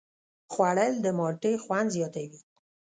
[0.53, 2.39] خوړل د مالټې خوند زیاتوي